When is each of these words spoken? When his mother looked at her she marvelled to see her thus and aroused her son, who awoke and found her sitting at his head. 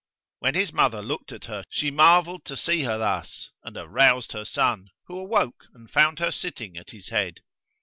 When 0.39 0.55
his 0.55 0.73
mother 0.73 1.03
looked 1.03 1.31
at 1.31 1.45
her 1.45 1.63
she 1.69 1.91
marvelled 1.91 2.43
to 2.45 2.57
see 2.57 2.81
her 2.81 2.97
thus 2.97 3.51
and 3.63 3.77
aroused 3.77 4.31
her 4.31 4.45
son, 4.45 4.87
who 5.05 5.19
awoke 5.19 5.65
and 5.75 5.91
found 5.91 6.17
her 6.17 6.31
sitting 6.31 6.75
at 6.75 6.89
his 6.89 7.09
head. 7.09 7.41